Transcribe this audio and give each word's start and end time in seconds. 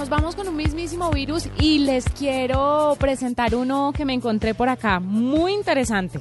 nos 0.00 0.08
vamos 0.08 0.34
con 0.34 0.48
un 0.48 0.56
mismísimo 0.56 1.10
virus 1.10 1.46
y 1.58 1.80
les 1.80 2.06
quiero 2.06 2.96
presentar 2.98 3.54
uno 3.54 3.92
que 3.94 4.06
me 4.06 4.14
encontré 4.14 4.54
por 4.54 4.70
acá, 4.70 4.98
muy 4.98 5.52
interesante. 5.52 6.20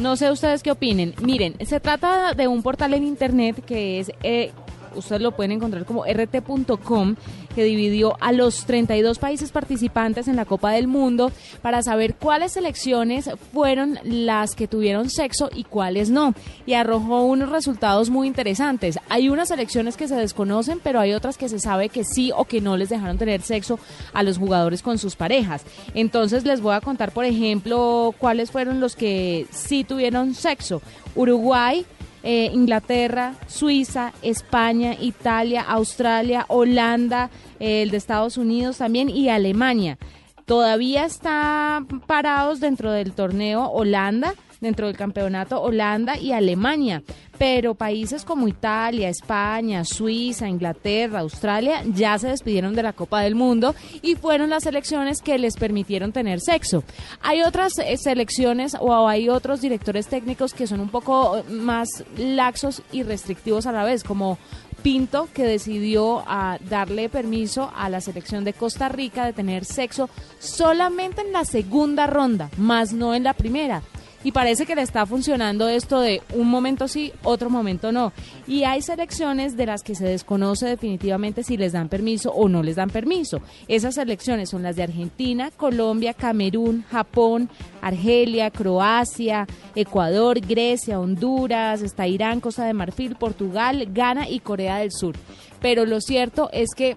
No 0.00 0.16
sé 0.16 0.30
ustedes 0.30 0.62
qué 0.62 0.70
opinen. 0.70 1.14
Miren, 1.20 1.54
se 1.66 1.80
trata 1.80 2.32
de 2.32 2.48
un 2.48 2.62
portal 2.62 2.94
en 2.94 3.04
internet 3.04 3.62
que 3.62 4.00
es 4.00 4.10
eh, 4.22 4.52
ustedes 4.94 5.22
lo 5.22 5.32
pueden 5.32 5.52
encontrar 5.52 5.84
como 5.84 6.04
rt.com, 6.04 7.16
que 7.54 7.64
dividió 7.64 8.16
a 8.20 8.32
los 8.32 8.64
32 8.64 9.18
países 9.18 9.50
participantes 9.52 10.28
en 10.28 10.36
la 10.36 10.44
Copa 10.44 10.72
del 10.72 10.86
Mundo 10.86 11.32
para 11.60 11.82
saber 11.82 12.14
cuáles 12.14 12.52
selecciones 12.52 13.30
fueron 13.52 13.98
las 14.04 14.54
que 14.54 14.68
tuvieron 14.68 15.10
sexo 15.10 15.50
y 15.54 15.64
cuáles 15.64 16.10
no. 16.10 16.34
Y 16.66 16.74
arrojó 16.74 17.24
unos 17.24 17.50
resultados 17.50 18.10
muy 18.10 18.26
interesantes. 18.26 18.98
Hay 19.08 19.28
unas 19.28 19.48
selecciones 19.48 19.96
que 19.96 20.08
se 20.08 20.16
desconocen, 20.16 20.80
pero 20.82 21.00
hay 21.00 21.12
otras 21.12 21.36
que 21.36 21.48
se 21.48 21.58
sabe 21.58 21.88
que 21.88 22.04
sí 22.04 22.32
o 22.34 22.44
que 22.44 22.60
no 22.60 22.76
les 22.76 22.88
dejaron 22.88 23.18
tener 23.18 23.42
sexo 23.42 23.78
a 24.12 24.22
los 24.22 24.38
jugadores 24.38 24.82
con 24.82 24.98
sus 24.98 25.16
parejas. 25.16 25.64
Entonces 25.94 26.44
les 26.44 26.60
voy 26.60 26.74
a 26.74 26.80
contar, 26.80 27.12
por 27.12 27.24
ejemplo, 27.24 28.14
cuáles 28.18 28.50
fueron 28.50 28.80
los 28.80 28.96
que 28.96 29.46
sí 29.50 29.84
tuvieron 29.84 30.34
sexo. 30.34 30.82
Uruguay, 31.14 31.84
eh, 32.22 32.50
Inglaterra, 32.52 33.34
Suiza, 33.46 34.12
España, 34.22 34.94
Italia, 35.00 35.62
Australia, 35.62 36.44
Holanda, 36.48 37.30
el 37.58 37.90
de 37.90 37.96
Estados 37.96 38.36
Unidos 38.36 38.78
también 38.78 39.08
y 39.08 39.28
Alemania. 39.28 39.98
Todavía 40.46 41.04
está 41.04 41.84
parados 42.06 42.60
dentro 42.60 42.92
del 42.92 43.12
torneo 43.12 43.66
Holanda, 43.66 44.34
dentro 44.62 44.86
del 44.86 44.96
campeonato 44.96 45.60
Holanda 45.60 46.16
y 46.16 46.32
Alemania 46.32 47.02
pero 47.42 47.74
países 47.74 48.24
como 48.24 48.46
Italia, 48.46 49.08
España, 49.08 49.84
Suiza, 49.84 50.48
Inglaterra, 50.48 51.18
Australia 51.18 51.82
ya 51.92 52.16
se 52.16 52.28
despidieron 52.28 52.72
de 52.76 52.84
la 52.84 52.92
Copa 52.92 53.20
del 53.20 53.34
Mundo 53.34 53.74
y 54.00 54.14
fueron 54.14 54.50
las 54.50 54.62
selecciones 54.62 55.22
que 55.22 55.38
les 55.38 55.56
permitieron 55.56 56.12
tener 56.12 56.40
sexo. 56.40 56.84
Hay 57.20 57.42
otras 57.42 57.76
eh, 57.78 57.96
selecciones 57.96 58.76
o 58.78 59.08
hay 59.08 59.28
otros 59.28 59.60
directores 59.60 60.06
técnicos 60.06 60.54
que 60.54 60.68
son 60.68 60.78
un 60.78 60.88
poco 60.88 61.42
más 61.50 62.04
laxos 62.16 62.82
y 62.92 63.02
restrictivos 63.02 63.66
a 63.66 63.72
la 63.72 63.82
vez, 63.82 64.04
como 64.04 64.38
Pinto, 64.84 65.28
que 65.34 65.44
decidió 65.44 66.22
ah, 66.28 66.58
darle 66.68 67.08
permiso 67.08 67.72
a 67.74 67.88
la 67.88 68.00
selección 68.00 68.44
de 68.44 68.52
Costa 68.52 68.88
Rica 68.88 69.26
de 69.26 69.32
tener 69.32 69.64
sexo 69.64 70.08
solamente 70.38 71.22
en 71.22 71.32
la 71.32 71.44
segunda 71.44 72.06
ronda, 72.06 72.50
más 72.56 72.92
no 72.92 73.16
en 73.16 73.24
la 73.24 73.34
primera 73.34 73.82
y 74.24 74.32
parece 74.32 74.66
que 74.66 74.74
le 74.74 74.82
está 74.82 75.06
funcionando 75.06 75.68
esto 75.68 76.00
de 76.00 76.22
un 76.34 76.48
momento 76.48 76.88
sí, 76.88 77.12
otro 77.22 77.50
momento 77.50 77.92
no. 77.92 78.12
Y 78.46 78.64
hay 78.64 78.82
selecciones 78.82 79.56
de 79.56 79.66
las 79.66 79.82
que 79.82 79.94
se 79.94 80.06
desconoce 80.06 80.66
definitivamente 80.66 81.42
si 81.42 81.56
les 81.56 81.72
dan 81.72 81.88
permiso 81.88 82.32
o 82.32 82.48
no 82.48 82.62
les 82.62 82.76
dan 82.76 82.90
permiso. 82.90 83.40
Esas 83.68 83.96
selecciones 83.96 84.50
son 84.50 84.62
las 84.62 84.76
de 84.76 84.84
Argentina, 84.84 85.50
Colombia, 85.50 86.14
Camerún, 86.14 86.84
Japón, 86.90 87.48
Argelia, 87.80 88.50
Croacia, 88.50 89.46
Ecuador, 89.74 90.40
Grecia, 90.40 91.00
Honduras, 91.00 91.82
está 91.82 92.06
Irán, 92.06 92.40
Costa 92.40 92.64
de 92.64 92.74
Marfil, 92.74 93.16
Portugal, 93.16 93.88
Ghana 93.92 94.28
y 94.28 94.40
Corea 94.40 94.78
del 94.78 94.92
Sur. 94.92 95.16
Pero 95.60 95.84
lo 95.84 96.00
cierto 96.00 96.48
es 96.52 96.74
que 96.76 96.96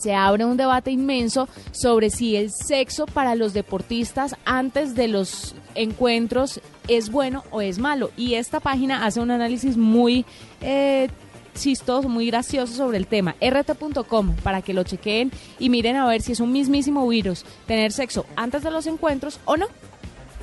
se 0.00 0.14
abre 0.14 0.44
un 0.44 0.56
debate 0.56 0.90
inmenso 0.90 1.48
sobre 1.72 2.10
si 2.10 2.36
el 2.36 2.50
sexo 2.50 3.06
para 3.06 3.34
los 3.34 3.52
deportistas 3.52 4.34
antes 4.44 4.94
de 4.94 5.08
los 5.08 5.54
encuentros 5.74 6.60
es 6.88 7.10
bueno 7.10 7.44
o 7.50 7.60
es 7.60 7.78
malo. 7.78 8.10
Y 8.16 8.34
esta 8.34 8.60
página 8.60 9.04
hace 9.04 9.20
un 9.20 9.30
análisis 9.30 9.76
muy 9.76 10.24
eh, 10.62 11.08
chistoso, 11.54 12.08
muy 12.08 12.26
gracioso 12.26 12.74
sobre 12.74 12.96
el 12.98 13.06
tema. 13.06 13.36
rt.com 13.40 14.34
para 14.42 14.62
que 14.62 14.72
lo 14.72 14.84
chequeen 14.84 15.30
y 15.58 15.68
miren 15.68 15.96
a 15.96 16.06
ver 16.06 16.22
si 16.22 16.32
es 16.32 16.40
un 16.40 16.52
mismísimo 16.52 17.06
virus 17.06 17.44
tener 17.66 17.92
sexo 17.92 18.24
antes 18.36 18.62
de 18.62 18.70
los 18.70 18.86
encuentros 18.86 19.38
o 19.44 19.56
no. 19.56 19.66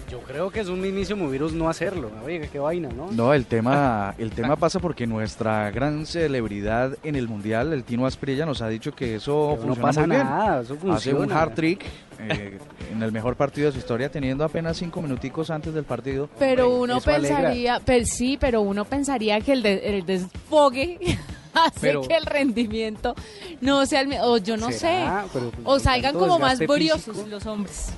Yo 0.10 0.20
creo 0.22 0.50
que 0.50 0.62
es 0.62 0.70
un 0.70 0.80
mismísimo 0.80 1.30
virus 1.30 1.52
no 1.52 1.70
hacerlo. 1.70 2.10
Oye, 2.24 2.48
qué 2.50 2.60
vaina, 2.60 2.88
¿no? 2.90 3.12
No, 3.12 3.34
el 3.34 3.46
tema, 3.46 4.16
el 4.18 4.32
tema 4.32 4.56
pasa 4.56 4.80
porque 4.80 5.06
nuestra 5.06 5.70
gran 5.72 6.06
celebridad 6.06 6.98
en 7.04 7.16
el 7.16 7.28
mundial, 7.28 7.74
el 7.74 7.84
Tino 7.84 8.06
Asprilla, 8.06 8.46
nos 8.46 8.62
ha 8.62 8.70
dicho 8.70 8.94
que 8.94 9.16
eso 9.16 9.58
funciona 9.58 9.76
no 9.76 9.82
pasa 9.82 10.00
muy 10.08 10.10
nada, 10.16 10.62
Eso 10.62 10.76
funciona. 10.76 10.96
Hace 10.96 11.14
un 11.14 11.32
hard 11.32 11.54
trick 11.56 11.86
eh, 12.20 12.58
en 12.92 13.04
el 13.04 13.12
mejor 13.12 13.36
partido 13.36 13.68
de 13.68 13.74
su 13.74 13.80
historia, 13.80 14.10
teniendo 14.10 14.46
apenas 14.46 14.78
cinco 14.78 15.02
minuticos 15.02 15.50
antes 15.50 15.74
del 15.74 15.84
partido. 15.84 16.30
Pero 16.40 16.70
uno 16.70 17.02
pensaría, 17.02 17.82
pero 17.84 18.06
sí, 18.06 18.38
pero 18.40 18.62
uno 18.62 18.86
pensaría 18.86 19.42
que 19.42 19.52
el, 19.52 19.66
el 19.66 20.06
desfogue 20.06 21.00
hace 21.54 22.00
que 22.08 22.16
el 22.16 22.26
rendimiento 22.26 23.14
no 23.60 23.86
sea 23.86 24.02
el 24.02 24.14
o 24.22 24.38
yo 24.38 24.56
no 24.56 24.72
sé, 24.72 25.06
o 25.66 25.80
salgan 25.80 26.14
como 26.14 26.40
más 26.40 26.60
briosos 26.60 27.28
los 27.28 27.46
hombres. 27.46 27.90